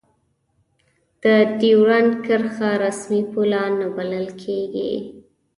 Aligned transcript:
د 1.23 1.25
دیورند 1.59 2.11
کرښه 2.25 2.69
رسمي 2.85 3.21
پوله 3.31 3.63
نه 3.79 3.87
بلله 3.95 4.31
کېږي. 4.43 4.93